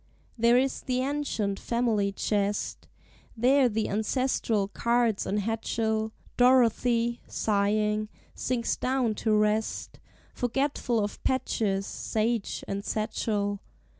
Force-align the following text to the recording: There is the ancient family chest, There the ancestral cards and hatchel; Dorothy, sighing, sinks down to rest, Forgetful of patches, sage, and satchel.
There 0.35 0.57
is 0.57 0.81
the 0.81 1.01
ancient 1.01 1.59
family 1.59 2.11
chest, 2.11 2.87
There 3.37 3.69
the 3.69 3.87
ancestral 3.87 4.67
cards 4.67 5.27
and 5.27 5.39
hatchel; 5.41 6.11
Dorothy, 6.37 7.21
sighing, 7.27 8.09
sinks 8.33 8.75
down 8.77 9.13
to 9.21 9.31
rest, 9.31 9.99
Forgetful 10.33 10.99
of 11.03 11.23
patches, 11.23 11.85
sage, 11.85 12.63
and 12.67 12.83
satchel. 12.83 13.59